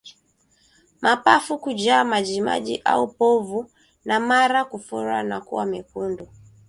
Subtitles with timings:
[1.01, 3.69] Mapafu kujaa majimaji au povu
[4.05, 6.27] na mara kufura na kuwa mekundu